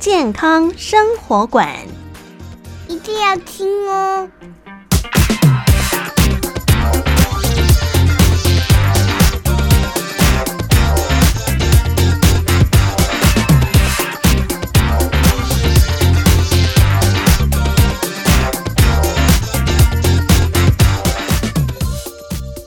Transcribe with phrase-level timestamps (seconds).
[0.00, 1.76] 健康生活馆，
[2.88, 4.26] 一定要听哦。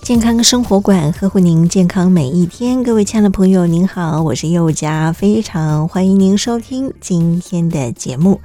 [0.03, 8.41] 健康生活馆呵护您健康每一天，各位亲爱的朋友，您好，我是佑佳，非常欢迎您收听今天的节目。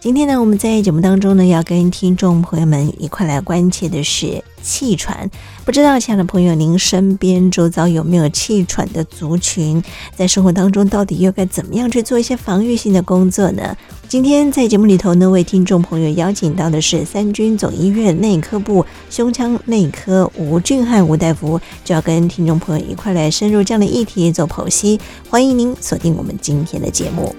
[0.00, 5.30] 今天呢，我们在节目当中呢，要跟听众朋友们一块来关切的是气喘。
[5.62, 9.82] 不知道亲爱的朋友，您身边周遭有没有气喘的族群？
[10.16, 13.76] 在生活当中，到底又该怎么样去做一些防御性的工作呢？
[14.08, 24.98] 今天在节目里头呢，为听众朋友邀请到的是三军总医院内科部胸腔内科吴俊汉吴大夫，就要跟听众朋友一块来深入这样的议题做剖析。
[25.28, 27.36] 欢迎您锁定我们今天的节目。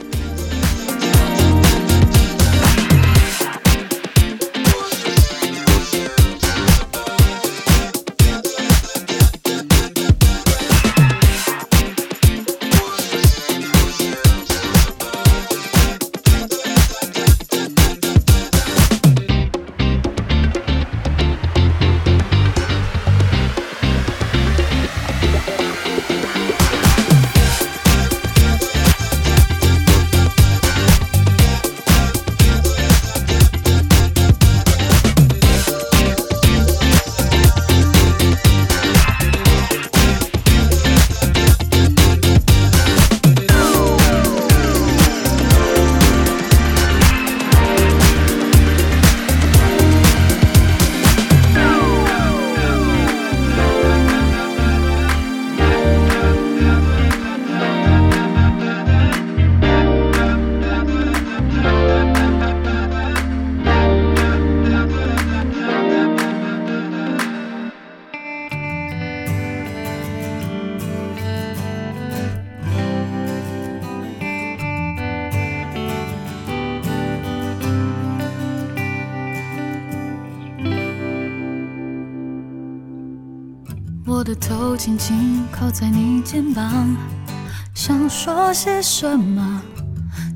[88.64, 89.60] 些什么，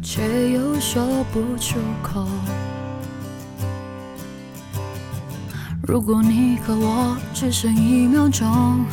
[0.01, 2.25] 却又说不出口。
[5.83, 8.83] 如果你和我只剩一秒钟，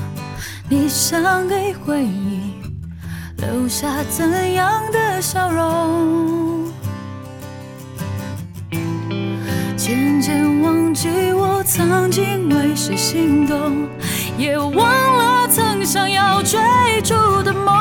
[0.68, 2.40] 你想给回忆
[3.38, 6.70] 留下怎样的笑容？
[9.78, 13.88] 渐渐忘记我曾经为谁心动。
[14.36, 16.60] 也忘了曾想要追
[17.02, 17.72] 逐的梦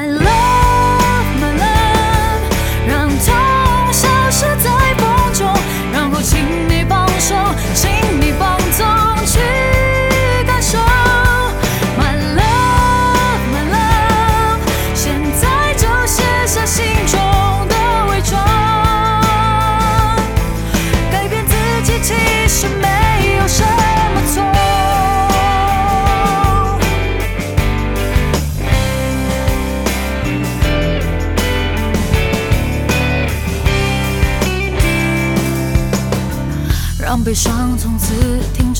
[0.00, 0.39] ，My love,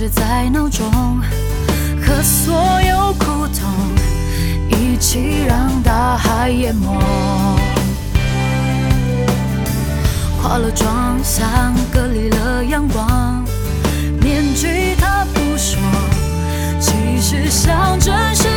[0.08, 1.20] 在脑中，
[2.02, 3.68] 和所有苦痛
[4.70, 6.98] 一起让大海淹没。
[10.42, 13.44] 化了妆，像隔离了阳光，
[14.20, 15.78] 面具他不说，
[16.80, 18.48] 其实像真实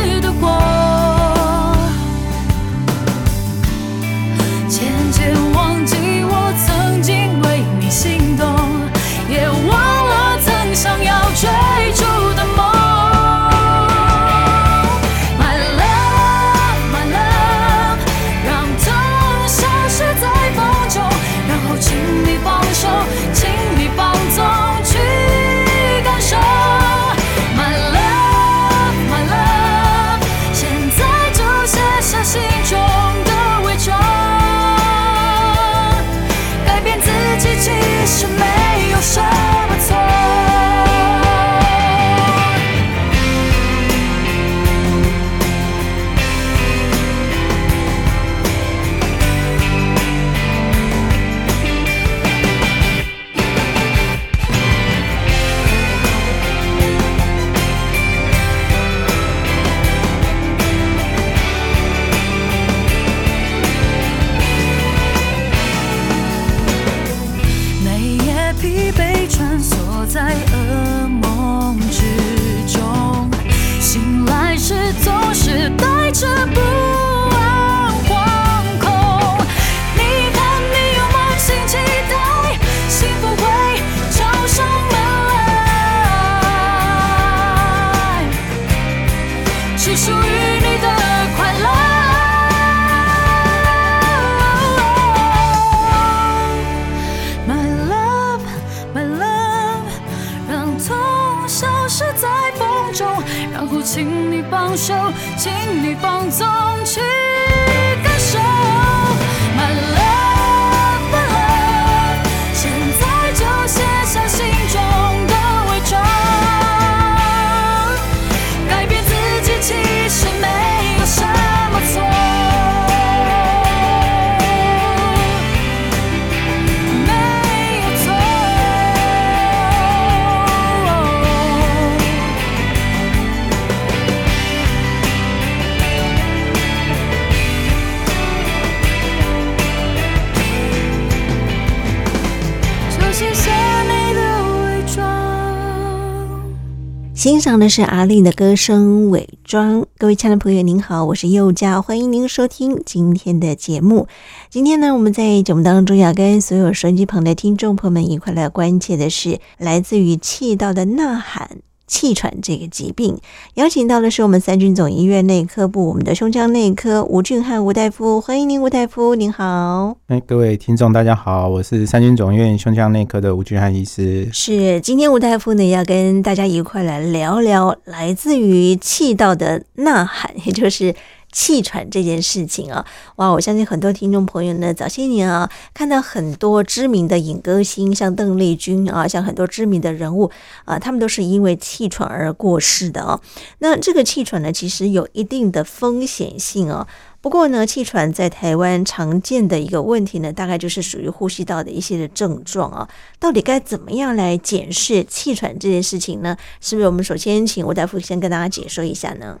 [147.24, 149.80] 欣赏的是阿令的歌声《伪装》。
[149.96, 154.08] 各位亲爱的朋友，您好，我是佑佳，欢迎您收听今天的节目。
[154.50, 161.62] 今天呢，我们在节目当中要跟所有收音机旁的听众朋友们一块来关切的是来自于气道的呐喊。
[161.86, 163.18] 气喘这个疾病，
[163.54, 169.96] 邀请到的是我们三军总医院内科部我们的胸腔内科吴俊汉吴大夫，欢迎您，吴大夫，您好。
[170.06, 174.28] 哎，各位听众，大家好，我是三军总医院胸腔内科的吴俊汉医师。
[174.32, 180.94] 是，今天吴大夫呢要跟大家一块来聊聊来自于气道的呐喊，也就是。
[181.34, 182.86] 气喘这件事情啊，
[183.16, 183.28] 哇！
[183.28, 190.30] 我相信很多听众朋友呢，早些年啊，看到很多知名的影歌星，像邓丽君啊，像很多知名的人物
[190.64, 193.20] 啊，他们都是因为气喘而过世的哦。
[193.58, 196.86] 那这个气喘呢，其实有一定的风险性哦。
[197.20, 202.88] 不过呢，气喘在台湾常见的一个问题呢，大概就是属于呼吸道的一些的症状啊。
[203.18, 206.36] 到底该怎么样来检视气喘这件事情呢？
[206.60, 209.36] 是不是我们首先请吴大夫先跟大家解说一下呢？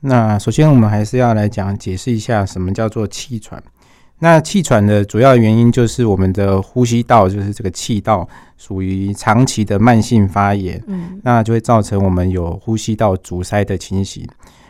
[0.00, 3.62] 那首先，我们还是要来讲解释一下什么叫做气喘。
[4.20, 14.26] 那气喘的主要原因就是我们的呼吸道，就是这个气道属于长期的慢性发炎，嗯，那就会造成我们有呼吸道阻塞的情形。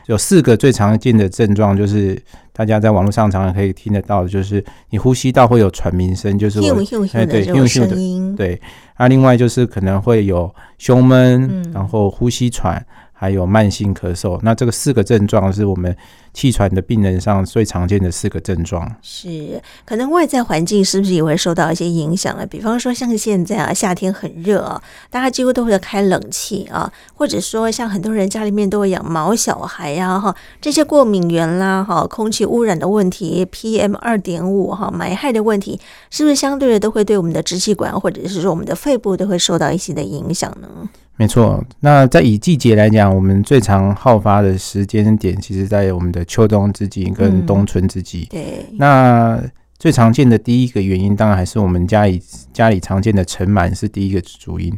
[0.07, 2.19] 有四个最常见的症状，就是
[2.53, 6.83] 大家在网络上常常可以听得到的，就是你呼吸道会有喘鸣声，就是我
[7.13, 7.45] 哎对，
[7.97, 8.61] 音，对。
[8.99, 12.85] 那另外就是可能会有胸闷，然后呼吸喘。
[13.20, 15.94] 还有慢性咳嗽，那这个四个症状是我们
[16.32, 18.89] 气喘的病人上最常见的四个症状。
[19.03, 22.46] 是，可能外在环境是不是也会受到一些影响了？
[22.46, 40.69] 比方说像现在啊，夏天很热啊，大家几乎都会开冷气啊，或者说像很多人家里面都会养毛小孩呀，哈，这些过敏源啦，哈，空气污染的问题，PM 二点五哈，霾害的问题，是不是相对的都会对我们的支气管或者是说我们的肺部都会受到一些的影响呢？
[41.19, 48.27] 没错，那在以季节来讲，我们最常好发的时间点，其实在我们的秋冬之际跟冬春之际。
[48.31, 49.37] 对，那
[49.81, 52.22] 最常见的第一个原因，当然还是我们家里
[52.53, 54.72] 家里常见的尘螨是第一个主因。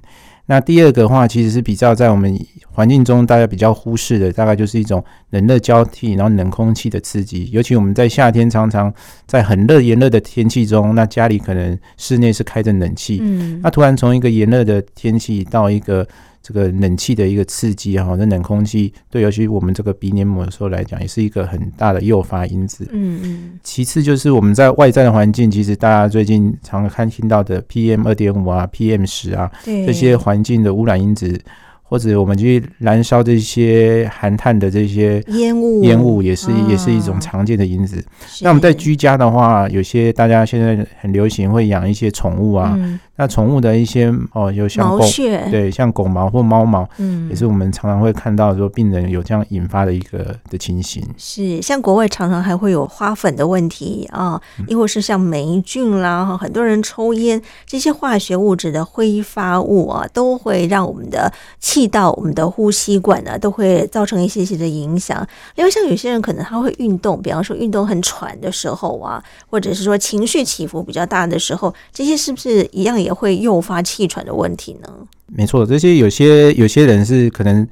[0.47, 2.37] 那第二个的话，其实是比较在我们
[2.73, 7.49] 环境中大家比较忽视的，大概就是一种冷热交替，然后冷空气的刺激。
[7.53, 8.93] 尤其我们在夏天常常
[9.27, 16.05] 在很热炎热的天气中，那家里可能室内是开着冷气，嗯，那突然从一个炎热的天气到一个
[16.43, 22.87] 这个冷气的一个刺激哈，那冷空气对，尤其我们这个鼻黏膜的时候来讲，也是一个很大的诱发因子。
[22.93, 23.61] 嗯嗯。
[23.63, 31.41] 其次就是我们在外在的环境，其实大家最近常看听到的 PM 二点五啊、PM 十啊，这些环境的污染因子。
[31.83, 38.01] 或者我们去燃烧这些含碳的这些烟雾，烟雾也是也是一种常见的因子。
[38.43, 42.79] 那我们在居家的话，有些大家现在很流行会养一些宠物啊。
[43.21, 45.05] 那宠物的一些哦，有像狗，
[45.51, 51.05] 对，像狗毛或猫毛，嗯，也是我们常常会看到说病人有这样引发的一个的情形。
[51.19, 61.81] 是，像国外常常还会有花粉的问题啊，亦或是像霉菌啦，哈，很多人抽烟，这些化学物质的挥发物啊，都会让我们的气。
[61.81, 65.27] 气道，我们的呼吸管呢，都会造成一些些的影响。
[65.55, 74.89] 因为像有些人可能他会运动，比方说运动很喘的时候啊，或者是说情绪起伏比较大的时候，这些是不是一样也会诱发气喘的问题呢？
[75.27, 77.67] 没错，这些有些有些人是可能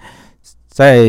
[0.68, 1.06] 在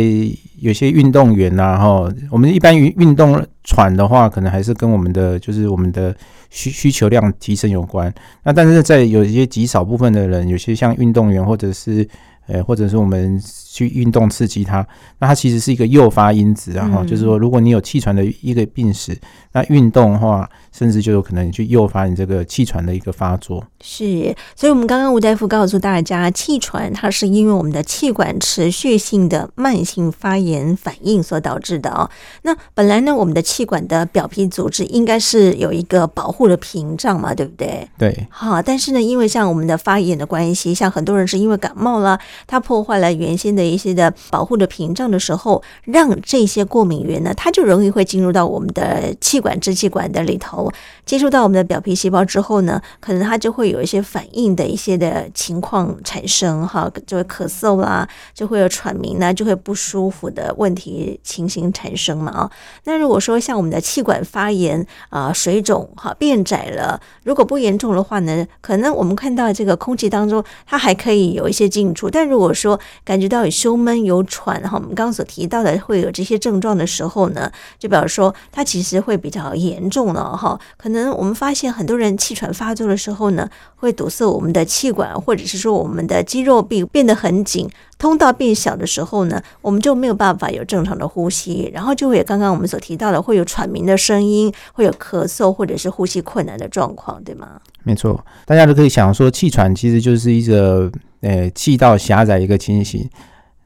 [0.59, 6.15] 有些运动员呐，哈，我们一般运运动喘的话，可能还是跟我们的就是我们的
[6.49, 8.13] 需需求量提升有关。
[8.43, 12.07] 那但是在有一些极少部分的人，有些像运动员或者是。
[12.51, 13.39] 呃，或者是我们
[13.71, 14.85] 去运动刺激它，
[15.19, 19.15] 那它其实是一个诱发因子，然后就是说，如果你有气喘的一个病史，
[19.51, 23.63] 那运动的话，甚至就有可能去诱发你这个气喘的一个发作。
[23.81, 32.09] 是，所以我们刚刚吴大夫告诉大家，气喘它是因为我们的气管持续性的慢性发炎反应所导致的哦。
[32.41, 37.87] 那本来呢，我们的气管的表皮组织应该是有一个保护的屏障嘛，对不对？
[37.97, 38.27] 对。
[38.29, 50.69] 好，但是呢，因为像我们的发炎的关系，像很多人是因为感冒了，它破坏了原先的一些的保护的屏障的时候，让这些过敏原呢，它就容易会进入到我们的气管支气管的里头，
[51.05, 53.69] 接触到我们的表皮细胞之后呢，可能它就会。
[53.69, 62.51] 有一些反应的一些的情况产生，哈，就会咳嗽啦，就会有喘鸣呢，就会不舒服的问题情形产生嘛，啊，
[62.85, 83.49] 那如果说像我们的气管发炎啊、水肿哈变窄了，如果不严重的话呢，可能我们看到这个空气当中它还可以有一些进出，但如果说感觉到胸闷、有喘哈，我们刚刚所提到的会有这些症状的时候呢，就表示说它其实会比较严重了哈，可能我们发现很多人气喘发作的时候呢。
[83.81, 87.65] 会堵塞我们的气管，或者是说我们的肌肉壁变得很紧，
[87.97, 97.61] 通道变小的时候呢，我们就没有办法有正常的呼吸，然后就会有刚刚我们所提到的会有喘鸣的声音，会有咳嗽或者是呼吸困难的状况，对吗？
[97.83, 100.91] 没错，大家都可以想说，气喘其实就是一个
[101.21, 103.09] 呃气道狭窄一个情形。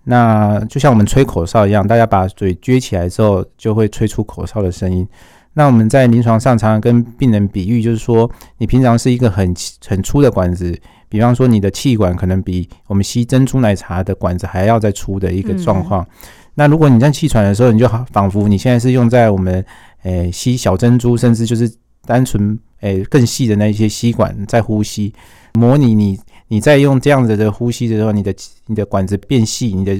[0.05, 5.07] 那就像我们吹口哨一样，大家把嘴撅起来之后，就会吹出口哨的声音。
[5.53, 9.53] 那我们在临床上常常跟病人比喻，就是说，你平常是一个很
[9.87, 10.75] 很粗的管子，
[11.07, 16.05] 比方说你的气管可能比我们吸珍珠奶茶的管子还要再粗的一个状况。
[16.55, 19.63] 那如果你在气喘的时候，你就好仿佛你现在是用在我们
[20.01, 21.71] 诶吸小珍珠，甚至就是
[22.05, 25.13] 单纯诶更细的那一些吸管在呼吸，
[25.53, 26.19] 模拟你
[26.53, 28.31] 你在用这样子的呼吸的时候，你的
[28.67, 29.97] 你的管子变细，你的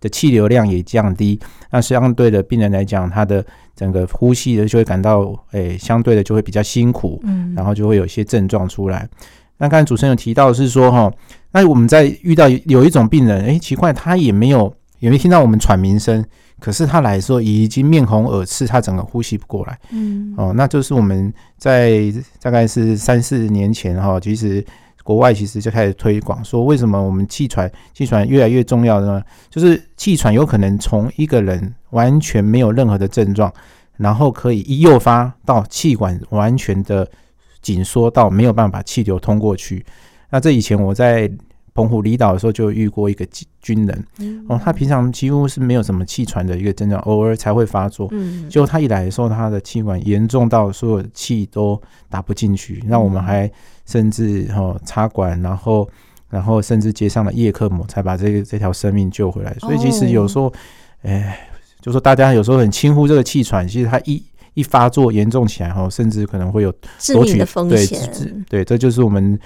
[0.00, 1.38] 的气流量也降低。
[1.70, 3.44] 那相对的病人来讲，他的
[3.76, 5.18] 整个呼吸的就会感到，
[5.50, 9.06] 诶、欸，相对的就会比较辛苦，嗯，然后就会有一些症状出来。
[9.58, 11.12] 那刚才主持人有提到的是说，哈，
[11.52, 16.24] 那我们在遇到有一种病人，诶、欸，奇怪，他也没有，也没听到我们喘鸣声，
[16.58, 24.64] 可是他来的时候已经面红耳赤，他整个呼吸不过来，嗯，哦，那就是我们在大概是三四年前，哈，其实。
[25.10, 29.20] 国外其实就开始推广说，为什么我们气喘气喘越来越重要呢？
[29.50, 33.52] 就是气喘有可能从一个人完全没有任何的症状，
[33.96, 37.10] 然后可以一诱发到气管完全的
[37.60, 39.84] 紧缩到没有办法气流通过去。
[40.30, 41.28] 那这以前我在。
[41.80, 43.26] 澎湖离岛的时候就遇过一个
[43.62, 44.04] 军人，
[44.48, 48.10] 哦，他平常几乎是没有什么气喘的一个症状，偶尔才会发作。
[48.50, 53.50] 结果他一来的时候，他的气管严重到所有的气都打不进去，那我们还
[53.86, 55.88] 甚至哈插管，然后
[56.28, 59.56] 然后甚至接上了叶克膜，才把这个这条生命救回来。
[59.60, 60.52] 所以其实有时候，
[61.00, 61.48] 哎，
[61.80, 64.22] 就说大家有时候很轻忽这个气喘，其实它一
[64.52, 68.44] 一发作严重起来后，甚至可能会有致命的风险。
[68.50, 69.40] 对，这就是我们。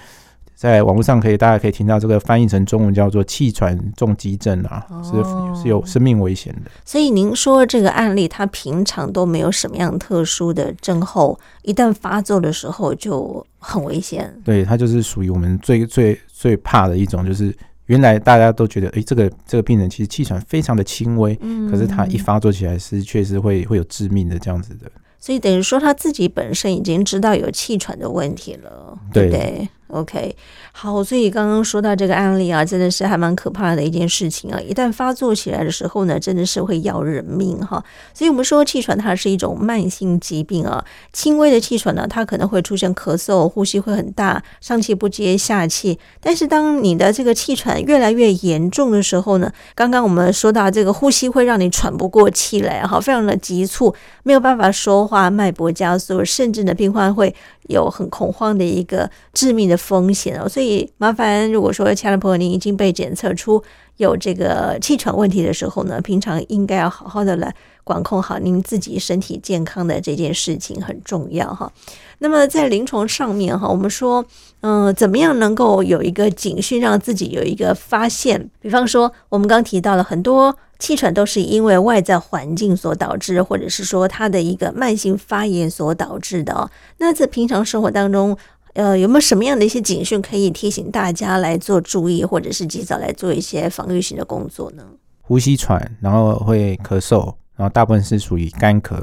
[0.55, 6.71] 在网络上可以，大家可以听到这个翻译成中文叫做气喘重击症啊，是是有生命危险的。
[6.85, 14.33] 所以您说这个案例，他平常都没有什么样特殊的症候，一旦发作的时候就很危险。
[14.45, 17.53] 对，他就是属于我们最最最怕的一种，就是
[17.87, 24.89] 原来大家都觉得，哎，这个这个病人其实气喘非常的轻微，嗯可是他一发作起来是确实会会有致命的这样子的。
[25.19, 30.35] 所以等于说他自己本身已经知道有气喘的问题了，对不对？OK，
[30.73, 34.59] 好，所以刚刚说到这个案例啊，真的是还蛮可怕的一件事情啊！
[34.59, 37.81] 一旦发作起来的时候呢，真的是会要人命哈。
[38.13, 40.83] 所以我们说气喘它是一种慢性疾病啊，
[41.13, 45.97] 轻微的气喘呢，它可能会出现咳嗽、呼吸会很大、上气不接下气。
[46.19, 57.33] 但是当你的这个气喘越来越严重的时候呢，刚刚我们说到这个呼吸会让你喘不过气来哈，非常的急促，没有办法说话，脉搏加速，甚至呢病患会
[57.67, 63.63] 有很恐慌的一个致命的风险哦，所以麻烦，如果说亲爱的朋友您已经被检测出
[63.97, 67.53] 有这个气喘问题的时候呢，平常应该要好好的来
[67.83, 71.71] 管控好您自己身体健康的这件事情很重要哈。
[72.19, 74.25] 那么在临床上面哈，我们说，
[74.61, 78.49] 嗯，怎么样能够有一个警讯，让自己有一个发现？
[78.59, 86.69] 比方说，我们刚提到了很多气喘都是因为外在环境所导致，或者是说它的一个慢性发炎所导致的哦。
[86.97, 88.37] 那在平常生活当中，
[88.73, 94.83] 呃，有没有什么样的一些警讯可以提醒大家来做注意，或者是及早来做一些防御性的工作呢？
[95.21, 99.01] 呼吸喘，然后会咳嗽，然后大部分是属于干咳，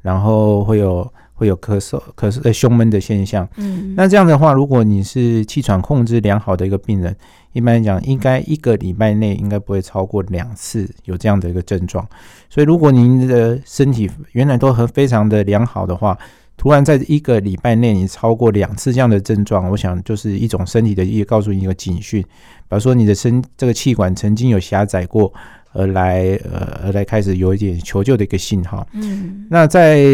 [0.00, 1.12] 然后会有。
[1.42, 3.46] 会有咳嗽、咳嗽、呃胸闷的现象。
[3.56, 7.14] 嗯，那这样的话，如果你是气喘控制良好的一个病人，
[7.52, 12.06] 一般来讲，应该一个礼拜内应该不会超过两次有这样的一个症状。
[12.48, 16.16] 所以，如果您的身体原来都很非常的良好的话，
[16.56, 22.28] 突然在一个礼拜内你超过两次这样的症状，我想就是一种身体的一个告诉你一个警讯，比
[22.68, 25.34] 方说你的身这个气管曾经有狭窄过。
[25.72, 28.86] 而来，呃，而来开始有一点求救的一个信号。
[28.92, 30.04] 嗯，那在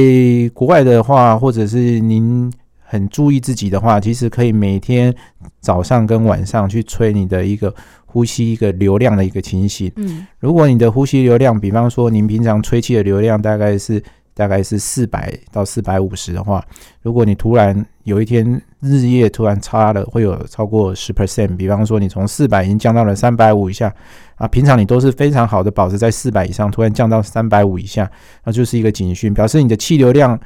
[0.55, 5.15] 国外的话，或者是您很注意自己的话，其实可以每天
[5.61, 7.75] 早上跟晚上去吹你的一个
[8.07, 9.93] 呼吸一个流量的一个情形。
[9.97, 14.03] 嗯，如果你的呼吸流量，比方说您平常吹气的流量大概是。
[14.39, 16.65] 大概是四百到四百五十的话，
[17.03, 21.57] 如果你突然有一天日夜突然差了，会有超过十 percent。
[21.57, 23.93] 比方说，你从四百已经降到了三百五以下
[24.37, 28.09] 啊，平常你都是非常好的保持在四百以上，突然降到三百五以下，
[28.45, 30.39] 那就是一个警讯，表示你的气流量，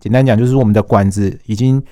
[0.00, 1.82] 简单讲就是我们的管子已经。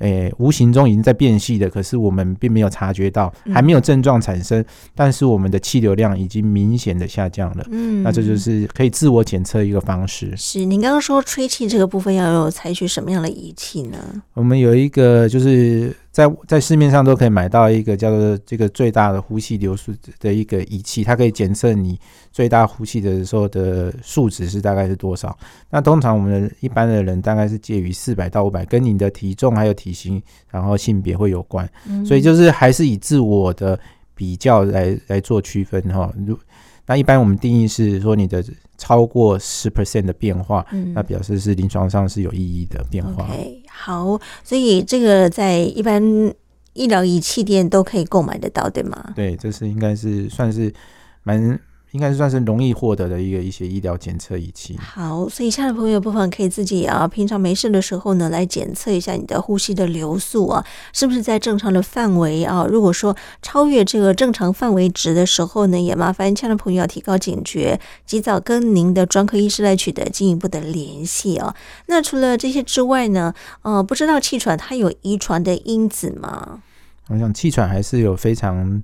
[0.00, 7.64] 诶、欸，无形中已经在变细的，可是我们并没有察觉到，还没有症状产生，嗯、但是我们的气流量已经明显的下降了。
[7.70, 10.34] 嗯，那这就是可以自我检测一个方式。
[10.36, 13.98] 是，您刚刚说吹气这个部分要有采取什么样的仪器呢？
[14.34, 15.94] 我们有一个就是。
[16.10, 21.98] 在在市面上都可以买到一个叫做这个最大的呼吸流速的一个仪器，它可以检测你
[22.32, 25.36] 最大呼气的时候的数值是大概是多少。
[25.70, 30.20] 那通常我们的一般的人大概是介于四百到五百，跟你的体重还有体型，
[30.50, 31.68] 然后性别会有关。
[32.04, 33.78] 所以就是还是以自我的
[34.14, 36.12] 比较来来做区分哈。
[36.26, 36.36] 如
[36.86, 38.44] 那一般我们定义是说你的
[38.76, 43.28] 超过十 percent 的变化，嗯，那表示是临床上是有意义的变化。
[43.28, 46.02] Okay, 好，所以这个在一般
[46.74, 49.12] 医疗仪器店都可以购买得到，对吗？
[49.16, 50.72] 对，这是应该是算是
[51.22, 51.58] 蛮。
[51.92, 54.78] 应该是算是容易获得的一个一些医疗检测仪器。
[54.78, 62.64] 好，所以亲爱的朋友不妨可以自己啊，平常没事的时候呢，来检测一下你的呼吸的流速啊，是不是在正常的范围啊？
[62.70, 71.56] 如果说超越这个正常范围值的时候呢，也麻烦亲爱的朋友要提高警觉，及早跟您的专科医师来取得进一步的联系啊。
[71.86, 76.62] 那除了这些之外呢，呃，不知道气喘它有遗传的因子吗？
[77.08, 78.80] 我想气喘还是有非常。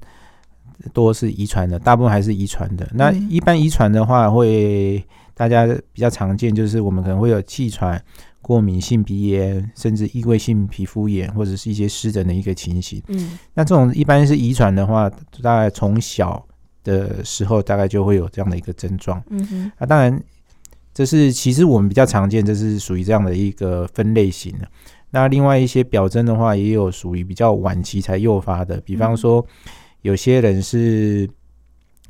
[0.92, 2.88] 多是遗传的，大部分还是遗传的。
[2.94, 8.02] 那一般遗传的话，会大家比较常见，就是我们可能会有气喘、
[8.40, 13.02] 过敏性鼻炎，甚至异位性皮肤炎，或者是一些湿疹的一个情形。
[13.08, 15.10] 嗯，那这种一般是遗传的话，
[15.42, 16.42] 大概从小
[16.84, 19.22] 的时候大概就会有这样的一个症状。
[19.30, 20.22] 嗯哼，那当然
[20.94, 24.68] 这是其实我们比较常见，这是属于这样的一个分类型的。
[25.10, 29.44] 那另外一些表征的话，也有属于比较晚期才诱发的，比方说。
[30.06, 31.28] 有些人是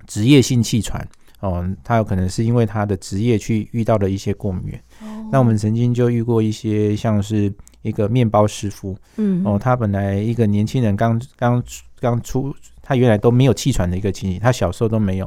[0.06, 1.06] 职业性气喘
[1.40, 4.78] 哦，他有可能是因为他的职业去遇到了一些过敏源。
[5.00, 11.62] 哦、那我们曾经就遇过一些像是一个面包师傅，嗯，哦，他本来一个年轻人刚刚
[11.98, 15.26] 刚出，他原来都没有气喘的一个情形，他小时候都没有。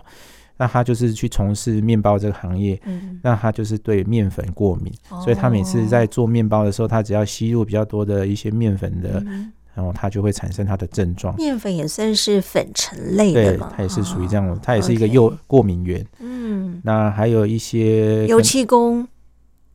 [0.55, 9.23] 那他就是去从事面包这个行业，嗯，那他就是对面粉过敏，哦、所以他每次在做面包的时候，他只要吸入比较多的一些面粉的。
[9.75, 11.35] 嗯然后它就会产生它的症状。
[11.37, 13.67] 面粉也算是粉尘类的嘛？
[13.69, 16.05] 对，它也是属于这样的，它也是一个诱过敏源。
[16.19, 19.07] 嗯，那还有一些油漆工，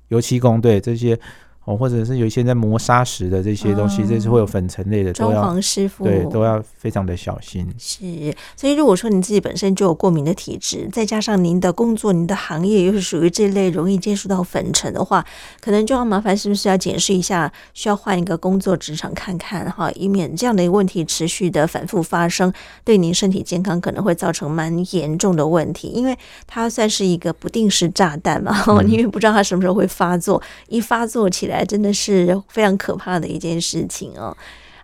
[0.08, 1.18] 油漆工对这些。
[1.64, 7.66] 哦，或者是有一些在磨砂石的这些东西，这是会有粉尘类的，装潢师傅对都要非常的小心。
[7.78, 15.24] 是，所以如果说你自己本身就有过敏的体质，再加上您的工作、您的行业又是属于这类容易接触到粉尘的话，
[15.62, 22.52] 可能就要麻烦是不是要检视一下，需要换一个工作职场看看哈，以免这样的一个问题持续的反复发生，
[22.84, 26.14] 对您身体健康可能会造成蛮严重的问题，因为
[26.46, 31.53] 它算是一个不定时炸弹嘛， 嗯、因为不知道它什么时候会发作，一发作起来。
[31.62, 34.34] 真的是非常可怕的一件事情哦。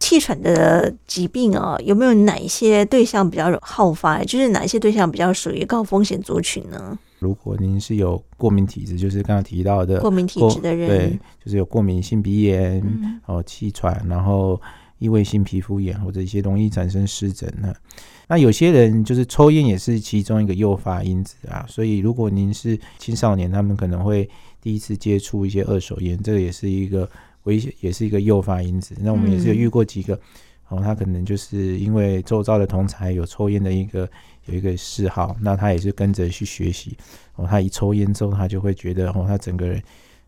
[0.00, 4.24] 气喘的疾病哦，有没有哪一些对象比较好发？
[4.24, 6.98] 就是哪一些对象比较属于高风险族群呢？
[7.18, 14.58] 如果您是有过敏体质，就是刚刚提到的过敏体质的人，对，就是有过敏性鼻炎，嗯、哦，气喘，然后
[14.98, 17.70] 异位性皮肤炎或者一些容易产生湿疹呢。
[18.26, 21.66] 那有些人就是抽烟也是其中一个诱发因子啊。
[21.68, 24.26] 所以如果您是青少年，他们可能会。
[24.60, 27.08] 第一次接触一些二手烟，这个也是一个
[27.44, 28.94] 危险，也是一个诱发因子。
[29.00, 34.08] 那我们也是有遇过几个，嗯、哦，他可能就是因为周遭的同才有抽烟的一个
[34.46, 36.96] 有一个嗜好，那他也是跟着去学习。
[37.36, 39.82] 哦，他一抽烟之后，他就会觉得，哦，他整个人，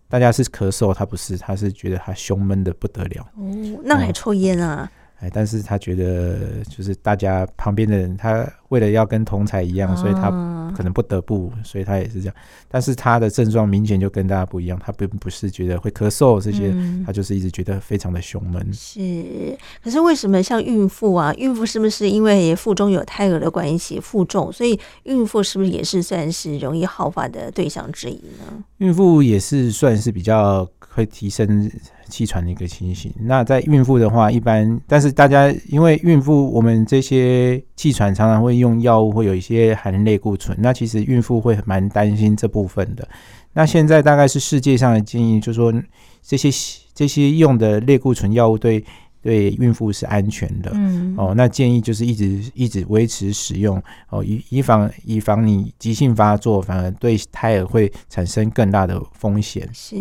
[0.08, 3.28] 大家是咳嗽，他不是，他是觉得他胸闷的不得了。
[3.36, 4.90] 哦，那还抽烟啊？
[5.22, 10.30] 哎，但是他觉得就是大家旁边的人，他为了要跟同才一样，所以他
[10.76, 12.34] 可能不得不，所以他也是这样。
[12.68, 16.74] 但是他的症状明显就跟大家不一样，他并不是觉得会咳嗽这些，
[17.06, 18.68] 他就是一直觉得非常的胸闷。
[18.72, 21.32] 是，可是为什么像孕妇啊？
[21.34, 28.64] 孕妇是不是因为腹中有胎儿的关系，负重，所以孕妇是不是也是算是容易好发的对象之一呢？
[28.78, 31.70] 孕妇也是算是比较会提升。
[32.12, 33.10] 气喘的一个情形。
[33.18, 40.54] 那在孕妇的话，一般，但是大家因为孕妇，我们这些气喘常常会用药物，会有一些含类固醇。
[40.60, 43.08] 那其实孕妇会蛮担心这部分的。
[43.54, 45.72] 那现在大概是世界上的建议，就是说
[46.20, 46.50] 这些
[46.94, 48.84] 这些用的类固醇药物对。
[49.22, 53.80] 对孕妇是安全的，嗯，哦，那建议就是一直一直维持使用，
[54.10, 59.68] 哦，以以防以防你急性发作，反而对胎儿会产生更大的风险。
[59.72, 59.96] 是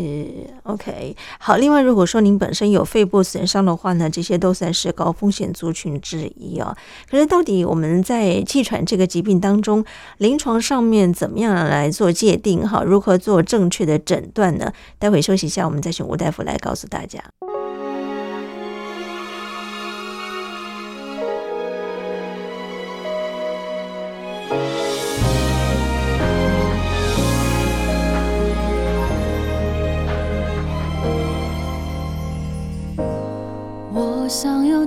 [0.63, 1.57] ，OK，好。
[1.57, 6.75] 另外，如果说您本身有肺部损伤的话呢，这些都算是高风险族群之一哦。
[7.09, 9.85] 可是，到底我们在气喘这个疾病当中，
[10.17, 12.67] 临床上面怎么样来做界定？
[12.67, 14.73] 哈，如何做正确的诊断呢？
[14.97, 17.21] 待会休息一下，我们再请吴大夫来告诉大家。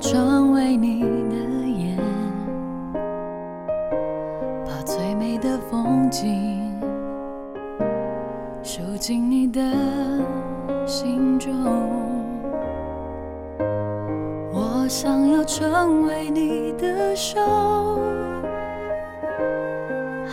[0.05, 1.37] 成为你的
[1.67, 1.97] 眼，
[4.67, 6.79] 把最美的风景
[8.63, 9.63] 收进你的
[10.85, 11.51] 心中。
[14.53, 17.41] 我想要成为你的手，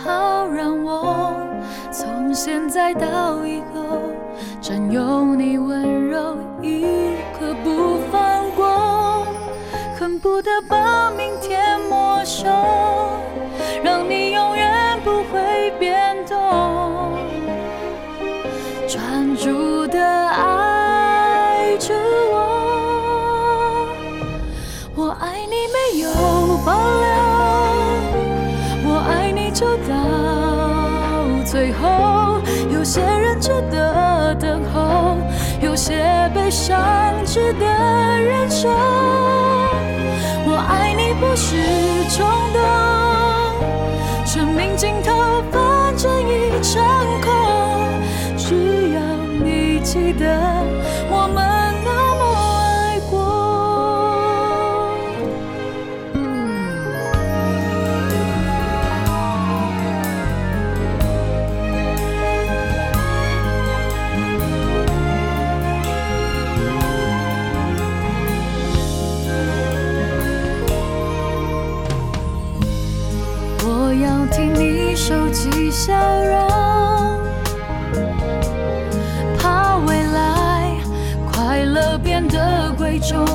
[0.04, 1.32] 好让我
[1.90, 4.00] 从现在到以后
[4.60, 6.82] 占有你温柔一
[7.32, 8.01] 刻不。
[10.22, 12.46] 不得把明天没收，
[13.82, 17.18] 让你永远不会变动，
[18.86, 21.92] 专注的爱着
[22.30, 22.36] 我。
[24.94, 26.08] 我爱你没有
[26.64, 27.10] 保留，
[28.84, 29.92] 我爱你就到
[31.44, 32.40] 最后。
[32.70, 35.16] 有些人值得等候，
[35.60, 36.78] 有些悲伤
[37.26, 38.68] 值得忍受。
[41.34, 41.56] 是
[42.10, 42.60] 冲动，
[44.26, 46.82] 生命尽头反正一场
[47.22, 47.30] 空，
[48.36, 48.54] 只
[48.94, 49.00] 要
[49.42, 50.71] 你记得。
[75.84, 75.92] 笑
[76.22, 76.46] 容，
[79.36, 80.76] 怕未来
[81.32, 83.26] 快乐变得贵重。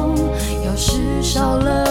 [0.65, 1.86] 要是少了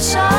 [0.00, 0.29] 些悲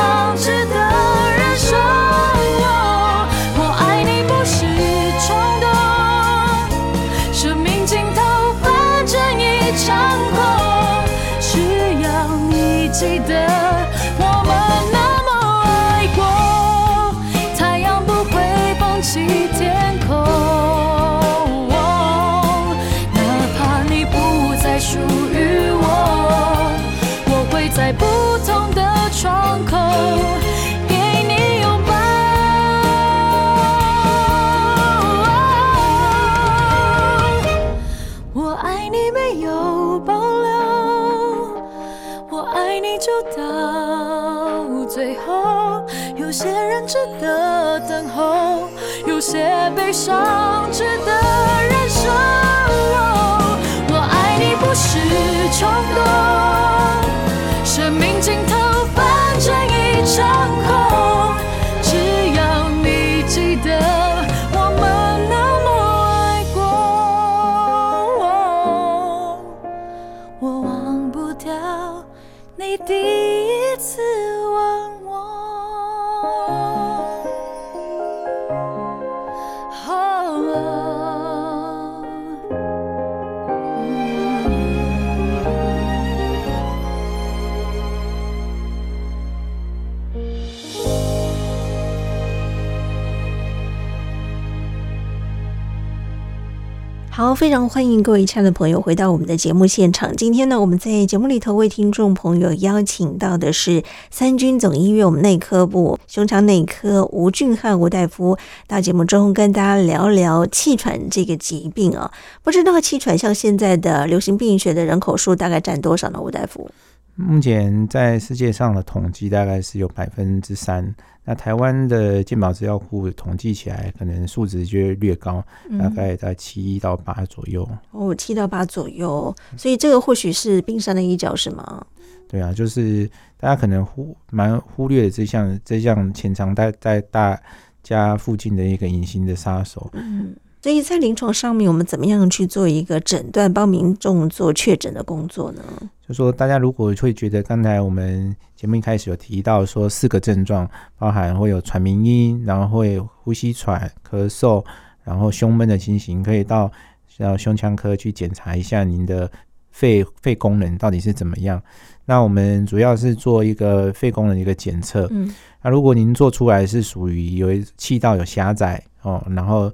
[97.14, 100.16] 好，非常欢迎各位亲爱的朋友回到我们的节目现场。
[100.16, 112.10] 今天呢，我们在节目里头为听众朋友邀请到的是三军总医院我们内科部胸腔内科吴俊汉吴大夫，到节目中跟大家聊聊气喘这个疾病啊。
[112.42, 116.18] 不知道气喘像现在的流行病学的人口数大概占多少呢？
[116.18, 116.70] 吴大夫？
[117.14, 120.94] 目前在世界上的统计大概是有百分之三，
[121.24, 125.44] 那台湾的健保资料库统计起来，可能数值就会略高，
[125.78, 127.68] 大概在七到八左右。
[127.70, 131.84] 嗯、哦，七到八左右，所以这个或许是冰山的一角，是吗？
[132.28, 137.38] 对啊，就是大家可能忽蛮忽略的这项这项潜藏在在大
[137.82, 139.90] 家附近的一个隐形的杀手。
[139.92, 140.34] 嗯。
[140.62, 145.62] 所以在临床上面，我们怎么样去做一个诊断，帮民众做确诊的工作呢？
[146.06, 154.64] 就说大家如果会觉得，刚才我们节目一开始有提到说四个症状，包含会有喘鸣音，然后会呼吸喘、咳嗽，
[155.02, 156.70] 然后胸闷的情形，可以到
[157.18, 159.28] 到胸腔科去检查一下您的
[159.72, 161.60] 肺肺功能到底是怎么样。
[162.04, 165.08] 那我们主要是做一个肺功能的一个检测。
[165.10, 169.72] 嗯，那如果您做出来是属于有气道有狭窄哦，然后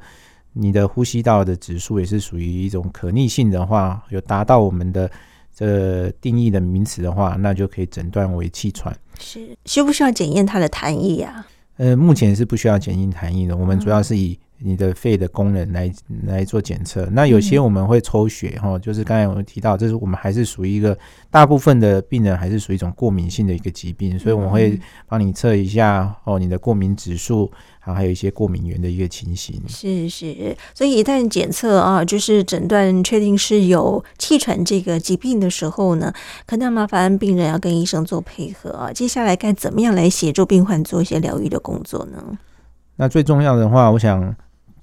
[0.53, 5.11] 你的呼吸道的指数也是属于一种可逆性的话，有达到我们的
[5.55, 8.97] 这定义的名词的话，那就可以诊断为气喘。
[9.21, 11.47] 是需不需要检验它的痰液呀？
[11.77, 15.92] 呃，目前是不需要检验痰液的，我们主要是以你的肺的功能来
[16.27, 17.07] 来做检测。
[17.12, 20.97] 那有些我们会抽血哈，就是刚才我们提到，这是我们还是属于一个
[21.31, 27.51] 大部分的病人还是属于一种过敏性的一个疾病，所以我们会帮你测一下哦，你的过敏指数。
[27.85, 36.12] 然后还有一些过敏源的一个情形，是是，所以一旦检测啊，就是诊断确定是有气喘这个疾病的时候呢，
[36.44, 38.92] 可能要麻烦病人要跟医生做配合啊。
[38.92, 42.23] 接下来该怎么样来协助病患做一些疗愈的工作呢？
[42.97, 44.37] 那最重要的话，我想，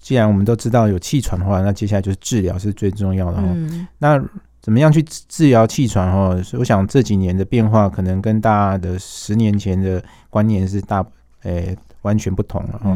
[0.05, 3.43] 既然我们都知道有气喘的话，那接下来就是治疗是最重要的哈。
[3.45, 4.23] 嗯、那
[4.61, 6.37] 怎么样去治疗气喘哈？
[6.59, 11.03] 我想这几年的变化可能跟大家的十年前的观念是大
[11.41, 11.69] 诶。
[11.69, 12.95] 欸完全不同了哈，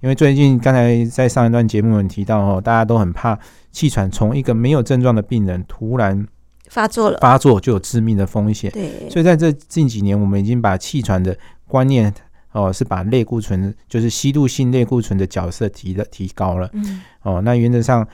[0.00, 3.38] 因为最近刚才在上一段节目有提到哈，大家都很怕
[3.70, 6.26] 气喘从一个没有症状的病人突然
[6.68, 8.68] 发作了，发作就有致命的风险。
[8.72, 12.12] 对，所以在这近几年，我们已经把气喘的观念
[12.52, 16.70] 哦，是把类固醇，就是吸入性类固醇的角色提的提高了。
[16.72, 18.06] 嗯，哦，那原则上，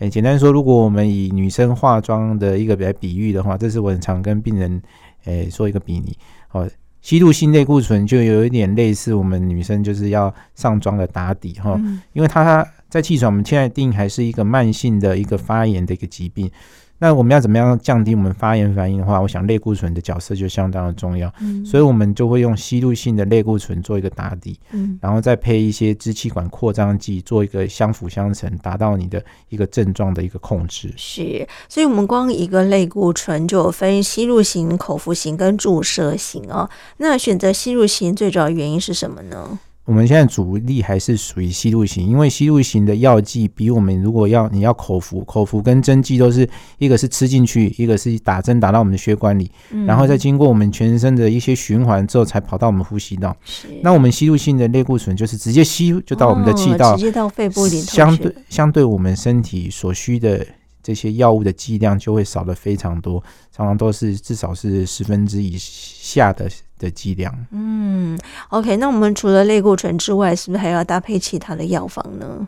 [0.00, 4.82] 诶，简单说，如果我们以女生化妆的一个来比喻的话，这是我很常跟病人
[5.24, 6.16] 诶说一个比拟
[6.52, 6.68] 哦。
[7.00, 11.78] 吸入性类固醇就有一点类似我们女生就是要上妆的打底哈，
[12.14, 16.50] 因为它在气喘，我们现在定还是一个慢性的一个发炎的一个疾病。
[16.98, 21.30] 那我们要怎么样降低我们发炎反应的话，我想类固醇的角色就相当的重要。
[21.40, 30.92] 嗯，所以我们就会用吸入性的类固醇做一个打底，嗯，然后再配一些支气管扩张剂做一个相辅相成，达到你的一个症状的一个控制。
[30.96, 36.70] 是，所以我们光一个类固醇就有分吸入型、口服型跟注射型哦。
[36.98, 39.58] 那选择吸入型最主要原因是什么呢？
[39.86, 53.36] 我们现在主力还是属于吸入型，因为吸入型的药剂比我们如果要你要口服，口服跟针剂都是一个是吃进去，一个是打针打到我们的血管里，嗯、然后再经过我们全身的一些循环之后才跑到我们呼吸道。
[53.82, 60.46] 那我们吸入性的类固醇就是直接吸就到我们的气道，哦、直接到肺部里，相对相对我们身体所需的
[60.84, 63.20] 这些药物的剂量就会少得非常多，
[63.50, 66.48] 常常都是至少是十分之以下的。
[66.76, 68.18] 的剂量，嗯
[68.48, 72.46] ，OK，那我们除了类固醇之外，是不是还要搭配其他的药方呢？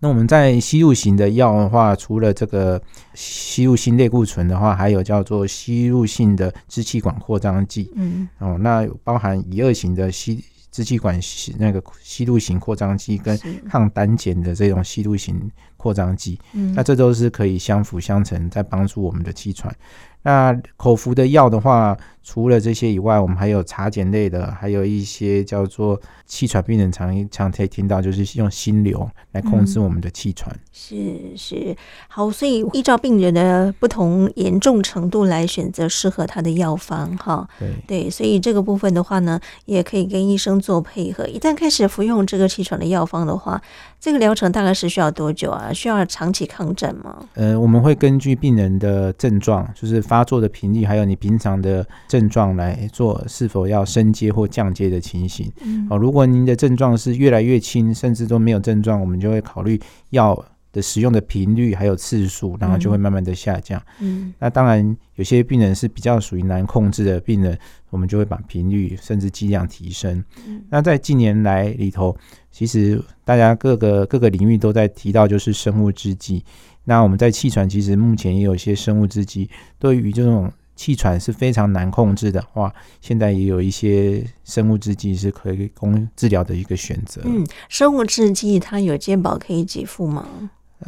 [0.00, 2.82] 那我们在吸入型的药的话，除了这个
[3.14, 19.74] 吸入性类固醇的话，还有叫做吸入性的支气管扩张剂，嗯，哦，那包含乙二型的吸支气管吸那个吸入型扩张剂跟抗胆碱的这种吸入型扩张剂，嗯，那这都是可以相辅相成，在帮助我们的气喘。
[20.22, 30.54] 那口服的药的话，除了这些以外，我们还有茶碱类的，还有一些叫做气喘病人常常可以听到，就是用心流来控制我们的气喘。
[30.54, 31.76] 嗯、是是，
[32.08, 37.48] 好，所以依照病人的不同严重程度来选择适合他的药方，哈。
[37.58, 41.26] 对对，所以这个部分的话呢，也可以跟医生做配合。
[41.26, 43.60] 一旦开始服用这个气喘的药方的话，
[43.98, 45.72] 这个疗程大概是需要多久啊？
[45.72, 47.16] 需要长期抗战吗？
[47.34, 55.52] 呃，我们会根据病人的症状，就是发作的频率，还有你平常的症状来做是否要升阶或降阶的情形。
[55.60, 59.78] 嗯，哦，如果您的症状是越来越轻，甚至都没有症状，我们就会考虑
[60.10, 60.42] 药
[60.72, 63.80] 的使用的频率还有次数，然后就会慢慢的下降。
[64.00, 67.58] 嗯，那当然有些病人是比较属于难控制的病人，
[67.90, 70.24] 我们就会把频率甚至剂量提升。
[70.46, 72.16] 嗯，那在近年来里头。
[72.50, 76.42] 其实大家各个各个领域都在提到，就是生物制剂。
[76.88, 82.72] 那我们在气喘，其实目前也有一些生物制剂，对于这种气喘是非常难控制的话，
[83.02, 87.20] 现在也有一些生物制剂是可以供治疗的一个选择。
[87.26, 90.26] 嗯，生物制剂它有健保可以给付吗？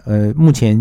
[0.06, 0.80] 呃，目前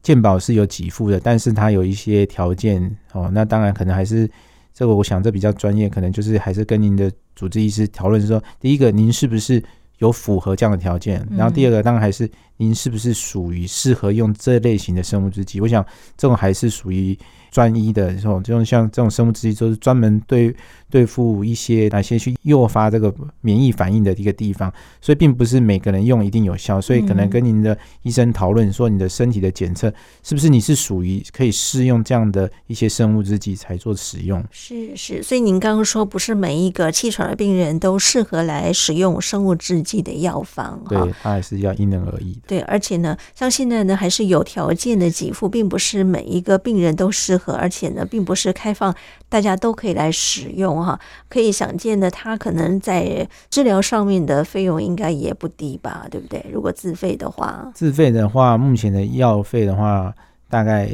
[0.00, 3.28] 健保是有给付的，但是它有一些条件哦。
[3.34, 4.30] 那当然可能还是
[4.72, 9.60] 这个，我想这比较专业，可能就是还是跟您的主治医师讨论说，第一个您是不是？
[9.98, 15.60] 有符合这样的条件，然后第二个当然还是您是不是属于适合用这类型的生物制剂？
[15.60, 15.84] 我想
[16.16, 17.18] 这种还是属于
[17.50, 20.54] 专一的这种，这种像这种生物制剂，就是专门对
[20.88, 34.42] 对付一些哪些去诱发这个免疫反应的一个地方，所以并不是每个人用一定有效，所以可能跟您的医生讨论说，你的身体的检测是不是你是属于可以适用这样的一些生物制剂才做使用。
[34.50, 47.52] 是是，所以您刚刚说不是每一个气喘的病人都适合来使用生物制剂的药方，对，它还是要因人而异对，而且呢，像现在呢，还是有条件的给付，并不是每一个病人都适合。
[47.52, 48.94] 而且呢，并不是开放
[49.28, 56.44] 大家都可以来使用哈，可以想见的，他可能在治疗上面的费用应该也不低吧，对不对？
[56.52, 60.12] 如果自费的话，自费的话，目前的药费的话，
[60.48, 60.90] 大概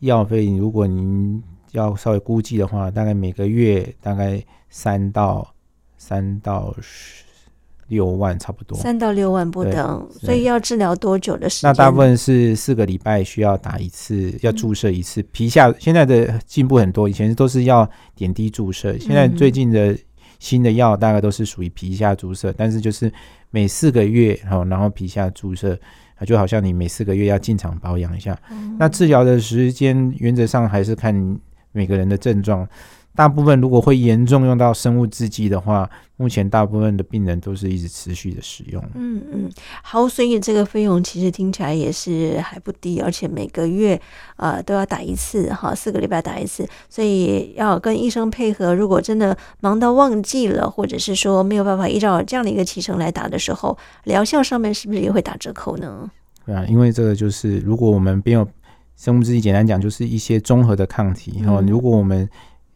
[0.00, 1.42] 药费如果您
[1.72, 5.54] 要稍微估计的话，大概每个月大概三到
[5.96, 7.24] 三到十。
[7.90, 11.68] 六万差不多，三到六万不等，所以要治疗多久的时间？
[11.68, 15.20] 那大部分是四个礼拜需要打一次，要注射一次。
[15.32, 19.98] 皮下现在的进步很多，以前都是要点滴注射，现在最近的
[20.38, 23.12] 新的药大概都是属于皮下注射，但是就是
[23.50, 25.76] 每四个月好，然后皮下注射，
[26.24, 28.38] 就好像你每四个月要进场保养一下。
[28.78, 31.12] 那治疗的时间原则上还是看
[31.72, 32.66] 每个人的症状。
[33.14, 38.82] 大部分如果会严重用到生物制剂的话，目前大部分的病人都是一直持续的使用。
[38.94, 39.50] 嗯嗯，
[39.82, 44.00] 好，所以这个费用其实听起来也是还不低，而且每个月
[44.36, 48.74] 呃都要打一次哈，四个礼拜打一次，所以要跟医生配合。
[48.74, 56.10] 如果真的忙到忘记了，或者是说没有办法依照这样的一个提成来打的时候，疗效上面是不是也会打折扣呢？
[56.46, 58.46] 对啊，因为这个就是如果我们没有
[58.96, 62.28] 生物制剂，简单讲就是一些综合的抗体然后，如果我们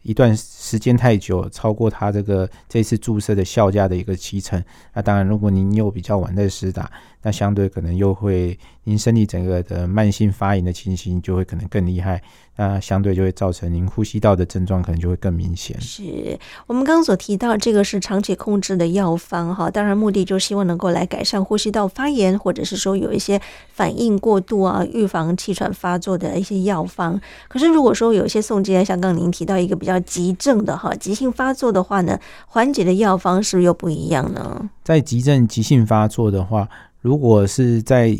[0.05, 4.61] 一段时间太久，超过它这个这次注射的效价的一个期程，
[4.95, 12.19] 那当然，如果您又比较晚在施打，那相对可能又会您身体整个的慢性发炎的情形就会可能更厉害，
[12.55, 15.79] 那相对就会造成您呼吸道的症状可能就会更明显。
[15.79, 23.39] 是我们刚刚所提到这个是长期控制的药方哈，当然目的就希望能够来改善呼吸道发炎，或者是说有一些
[23.71, 27.19] 反应过度啊，预防气喘发作的一些药方。
[27.47, 34.69] 可是如果说有一些送进，像刚刚您提到一个比较急症的哈，急性发作的话呢，缓解的药方是不是又不一样呢？
[34.83, 36.69] 在急症急性发作的话。
[37.01, 38.17] 如果是在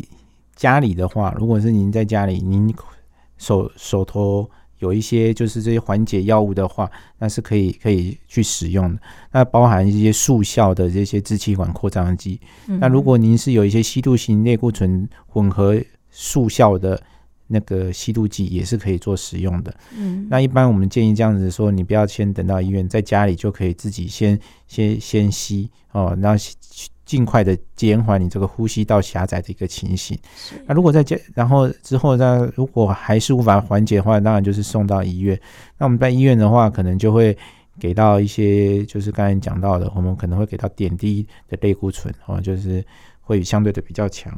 [0.54, 2.72] 家里的话，如果是您在家里，您
[3.36, 9.02] 手手头有一些就是这些缓解药物的话，那是可以可以去使用的。
[9.32, 12.40] 那包含一些速效的这些支气管扩张剂。
[12.68, 12.78] 嗯。
[12.78, 15.76] 那如果您是有一些吸入型类固醇混合
[16.12, 17.02] 速效的
[17.46, 19.74] 那个吸毒剂，也是可以做使用的。
[19.96, 20.26] 嗯。
[20.30, 26.44] 那一般我们建议这样子说，你不要先等到医院，在家里就可以自己先先先吸哦，然后。
[27.06, 30.18] 尽快的减缓你这个呼吸道狭窄的一个情形。
[30.66, 35.40] 那如果在家，然后之后呢，如果还是无法缓解的话，当然就是送到医院。
[35.78, 37.38] 那我们在医院的话，可能就会
[37.78, 42.84] 给到一些，就是刚才讲到的，我们可能会给到点滴的类固醇，哦，就是
[43.20, 44.36] 会相对的比较强。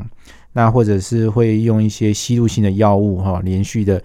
[0.52, 4.02] 那或者是会用一些吸入性的药物，哈，连续的，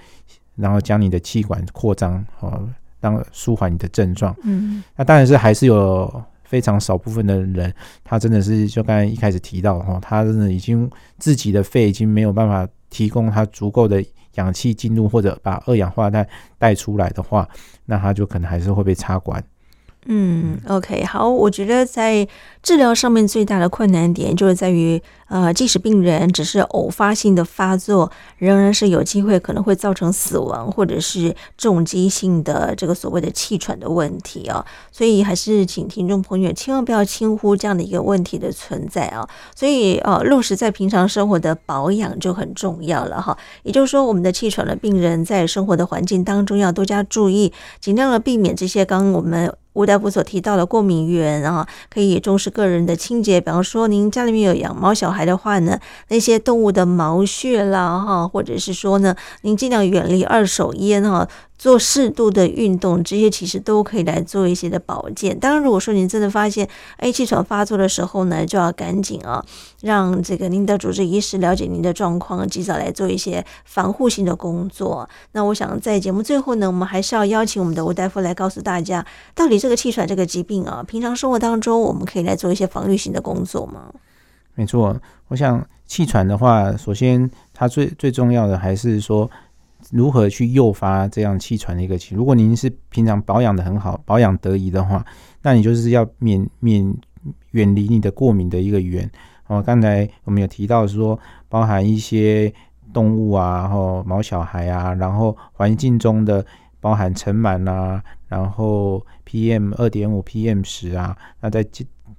[0.56, 2.68] 然后将你的气管扩张，哦，
[3.00, 4.36] 当舒缓你的症状。
[4.44, 6.24] 嗯，那当然是还是有。
[6.44, 7.74] 非常少部分的人，
[8.04, 10.88] 他真的是就刚才一开始提到哈，他真的已经
[11.18, 16.28] 自己的肺已经没有办法提供他足够的氧气进入，或者把二氧化碳
[16.60, 17.50] 带出来的话，
[17.86, 19.44] 那他就可能还是会被插管。
[20.06, 22.28] 嗯，OK，好，我觉得在
[22.62, 49.54] 治疗上面最大的困难点就是在于，呃，即使病人只是偶发性的发作，仍然是有机会可能会造成死亡或者是重击性的这个所谓的气喘的问题啊，所以还是请听众朋友千万不要轻忽这样的一个问题的存在啊，所以呃，落实在平常生活的保养就很重要了哈，也就是说，我们的气喘的病人在生活的环境当中要多加注意，尽量的避免这些刚刚我们。
[49.74, 53.42] 吴大夫所提到的过敏源啊，可以重视个人的清洁。
[53.42, 61.28] 比方说，您家里面有养猫小孩的话呢，那些动物的毛屑啦，哈，或者是说呢，您尽量远离二手烟哈。
[61.58, 65.40] 做适度的运动，这些其实都可以来做一些的保健。
[65.40, 69.44] 当然，如果说您真的发现，哎，气喘发作的时候呢，就要赶紧啊，
[69.82, 75.08] 让这个您的主治医师了解您的状况，及早来做一些防护性的工作。
[75.32, 83.94] 那我想在节目最后呢，我们还是要邀请我们的吴大夫来告诉大家，到底这个气喘这个疾病啊，平常生活当中我们可以来做一些防御性的工作吗？
[84.56, 85.00] 没错，
[85.30, 89.32] 我想气喘的话，首先它最最重要的还是说。
[89.94, 92.18] 如何去诱发这样气喘的一个情？
[92.18, 95.06] 如果您是平常保养的很好，保养得宜的话，
[95.44, 96.98] 那你就是要免免
[97.52, 99.08] 远离你的过敏的一个源。
[99.46, 102.52] 哦，刚才我们有提到说，包含一些
[102.92, 106.44] 动物啊，然后毛小孩啊，然后环境中的
[106.80, 111.64] 包含尘螨啊，然后 PM 二点五、PM 十啊，那在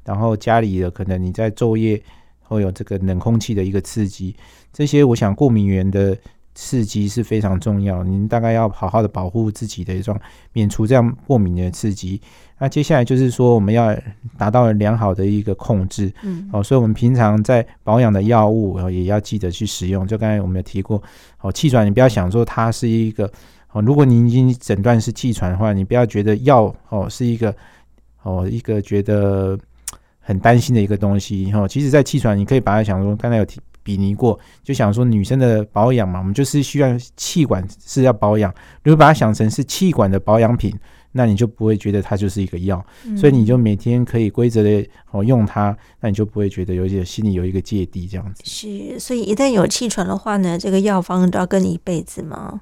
[0.05, 2.01] 然后家里的可能你在昼夜
[2.39, 4.37] 会有这个冷空气的一个刺激，
[4.73, 6.17] 这些我想过敏源的。
[6.55, 10.19] 刺激是非常重要，您大概要好好的保护自己的一种，
[10.53, 12.21] 免除这样过敏的刺激。
[12.59, 13.93] 那接下来就是说，我们要
[14.39, 20.07] 达到良好的一个控制，嗯，哦，所以我们平常在保养的药物，然后也要记得去使用。
[20.07, 21.03] 就刚才我们有提过，
[21.41, 23.29] 哦，气喘你不要想说它是一个，
[23.73, 27.53] 哦，如果您已经诊断是气喘的话，你不要觉得药哦是一个，
[28.23, 29.59] 哦一个觉得
[30.21, 31.53] 很担心的一个东西。
[31.53, 33.61] 哦，其实，在气喘你可以把它想说，刚才有提。
[33.85, 38.53] 比拟过，就想说女生的保养嘛，我们就是需要气管是要保养。
[38.83, 40.75] 如果把它想成是气管的保养品，
[41.13, 48.43] 那你就不会觉得它就是一个药，嗯、所以你就每天可以规则的哦用它，那你就不会觉得有点心里有一个芥蒂这样子。
[48.45, 52.61] 是，所以一旦有气喘的话呢，这个药方都要跟你一辈子吗？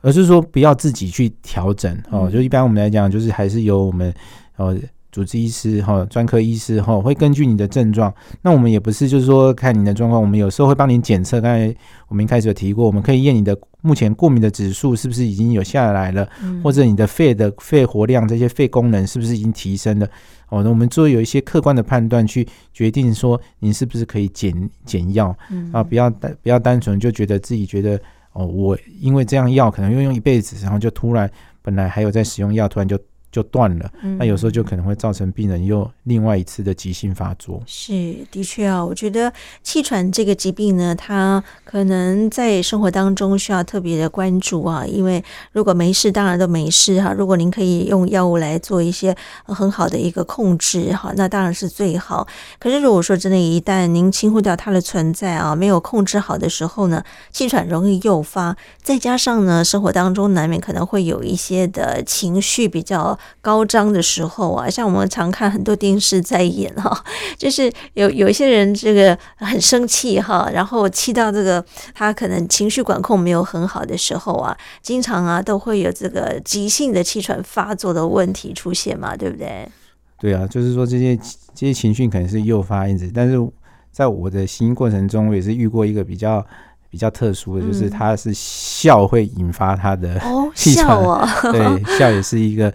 [0.00, 4.14] 而是说不要自己去调整哦，就一般我们来讲，就是还是由我们
[4.56, 4.74] 哦。
[5.12, 8.12] 主治医师哈，专科医师哈，会根据你的症状。
[8.40, 11.38] 那我们也不是就是说看你的状况，我们有时候会帮你检测。
[11.38, 11.72] 刚才
[12.08, 20.08] 我们一开始有提过，我们可以验你的目前过敏的指数是不是已经有下来了，嗯、或者你的肺的肺活量这些肺功能是不是已经提升了。
[20.48, 25.36] 哦，那我们做有一些客观的判断，去决定说你是不是可以减减药
[25.72, 28.00] 啊，不要单不要单纯就觉得自己觉得
[28.32, 32.98] 哦，我因为这样药可能用用一辈子，然后就突然本来还有在使用药，突然就。
[33.32, 37.62] 就断了，那有时候就可能会造成病人又另外一次的急性发作。
[37.66, 37.92] 是，
[38.30, 47.14] 的确啊，我觉得气喘这个疾病呢，它可能在生活当中需要特别的关注啊，因为如果没事，当然都没事哈。
[47.14, 52.28] 如果您可以用药物来做一些很好的一个控制哈，那当然是最好。
[52.60, 63.18] 可是如果说真的，一旦您轻忽掉它的存在啊，没有控制好的时候呢，气喘容易诱发，再加上呢，生活当中难免可能会有一些的情绪比较。
[63.40, 67.04] 高涨的时候啊，像我们常看很多电视在演哈，
[67.36, 71.64] 就是有有一些人这个很生气哈，然后气到这个
[71.94, 79.68] 他可能情绪管控没有很好的时候啊，经常啊都会有这个急性的气喘发作的问题出现嘛，对不对？
[80.18, 81.16] 对啊，就是说这些
[81.54, 83.36] 这些情绪可能是诱发因子，但是
[83.90, 86.46] 在我的行医过程中，我也是遇过一个比较
[86.88, 90.20] 比较特殊的，就是他是笑会引发他的
[90.54, 92.72] 气喘，哦，笑啊，对，笑也是一个。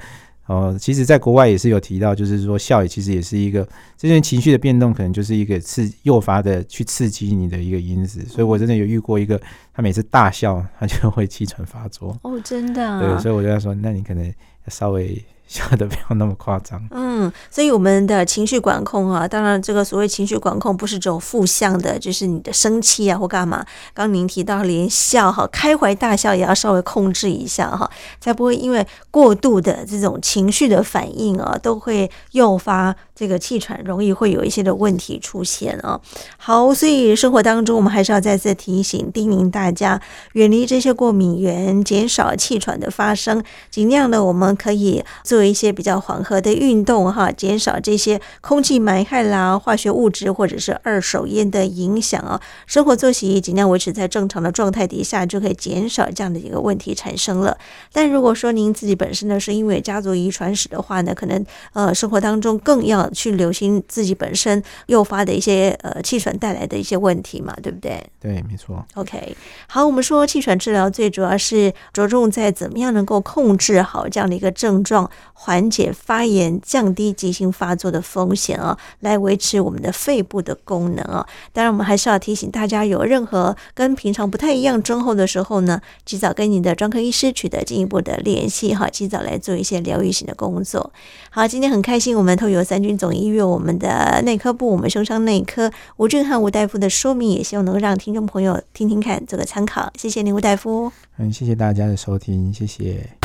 [0.47, 3.67] 哦，其实，在国外也是有提到，就是说笑也其实也是一个
[3.97, 8.25] 这些情绪的变动，可能就是一个刺诱发的去刺激你的一个因子。
[8.25, 9.39] 所以我真的有遇过一个，
[9.73, 12.17] 他每次大笑，他就会气喘发作。
[12.23, 12.99] 哦，真的啊？
[12.99, 14.33] 对，所以我就在说，那你可能
[14.67, 15.23] 稍微。
[15.49, 16.85] 笑的不要那么夸张。
[16.91, 23.65] 嗯，所以我们的情绪管控啊，当然这个所谓情绪管控不是只有负向的，就是你的生气啊或干嘛。
[23.93, 27.89] 刚您提到连笑哈，开怀大笑也要稍微控制一下哈，
[28.19, 35.99] 才不会因为过度的这种情绪的反应啊，都会诱发这个气喘，容易会有一些的问题出现啊。
[36.37, 39.99] 好，所以生活当中我们还是要再次提醒、叮咛大家，
[40.33, 45.47] 远离这些过敏源，减少气喘的发生，尽量的我们可以做。
[45.47, 52.41] 一些比较缓和的运动哈，减少这些空气霾害啦、化学物质或者是二手烟的影响啊。
[52.65, 57.57] 生活作息尽量维持在正常的状态底下，就可以减少这样的一个问题产生了。
[57.93, 68.03] 但如果说您自己本身呢是因为家族遗传史的话呢，可能呃生活当中更要早去留心自己本身诱发的一些呃气喘带来的一些问题嘛，对不对？
[68.19, 68.85] 对，没错。
[68.95, 69.35] OK，
[69.67, 81.25] 好，我们说气喘治疗最主要是着重在怎么样能够控制好这样的一个症状，缓解发炎，降低急性发作的风险啊，来维持我们的肺部的功能啊。
[81.53, 90.91] 当然，我们还是要提醒大家，有任何跟平常不太一样症候的时候呢，及早跟你的专科医师取得进一步的联系哈，及早来做一些疗愈型的工作。
[91.29, 99.91] 好，今天很开心，我们透过三军总医院我们的内科部，我们胸腔内科吴俊汉吴大夫的说明，也希望能够让听众朋友听听看，做个参考。
[99.95, 100.91] 谢谢您，吴大夫。
[101.17, 103.16] 嗯，谢谢大家的收听，谢谢。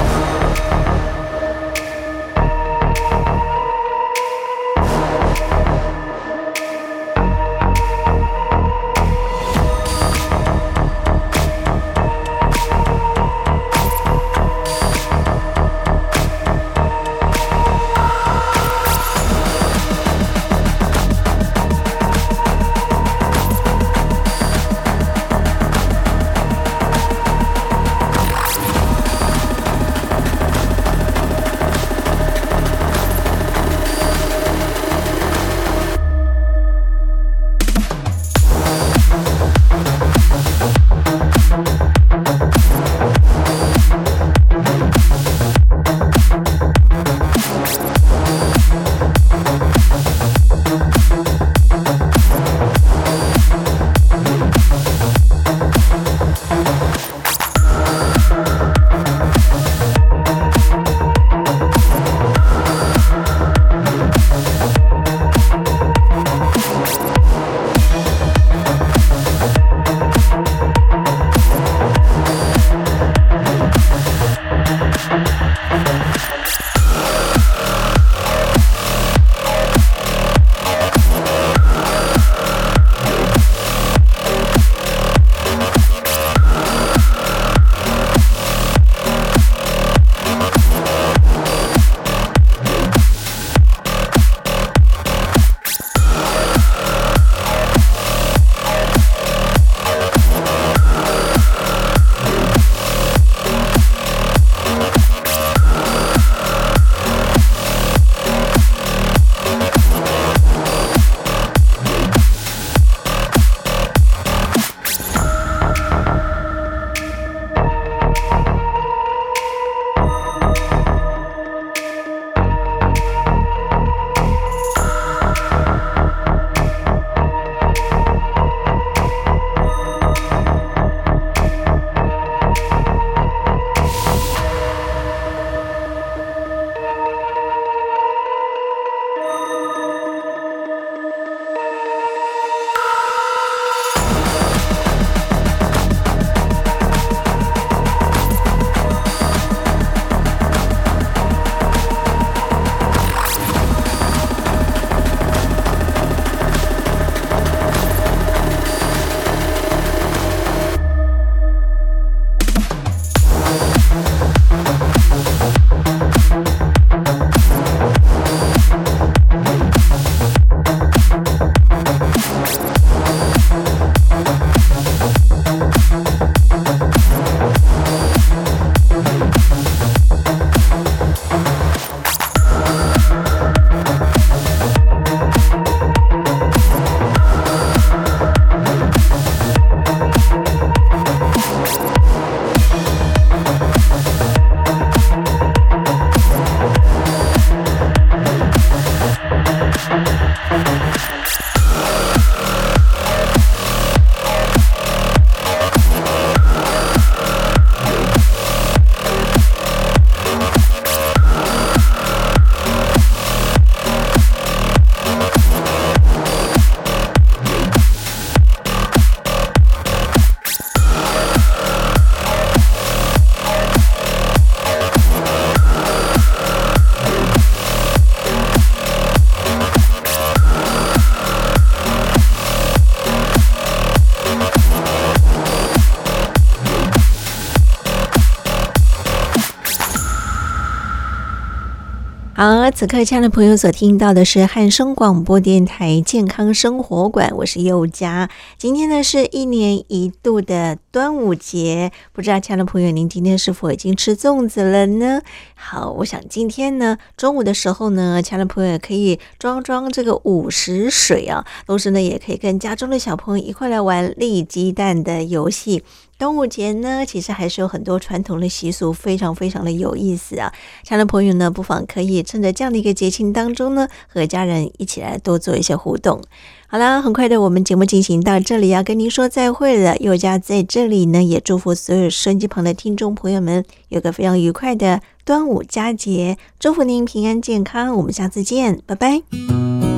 [242.63, 248.31] 而，此刻亲爱的朋友所听到的是汉声广播电台健康生活馆，我是佑佳。
[248.57, 255.23] 今天呢是一年一度的端午节，不知道亲爱的朋友您今天是否已经吃粽子了呢？
[255.65, 265.85] 好，我想今天呢中午的时候呢，亲爱的朋友可以装装这个午时水啊，同时呢也可以跟家中的小朋友一块来玩立鸡蛋的游戏。
[266.19, 270.53] 端午节呢，其实还是有很多传统的习俗，非常非常的有意思啊！
[270.85, 276.21] 亲爱的朋友呢，不妨可以趁着这样的一个节庆当中呢，和家人一起来多做一些互动。
[276.69, 279.97] 好了，很快的，我们节目进行到这里，要跟您说再会了。
[279.97, 287.97] 佑佳在这里呢，也祝福所有收音机旁的听众朋友们有个非常愉快的端午佳节，祝福您平安健康。
[287.97, 289.92] 我们下次见，拜拜。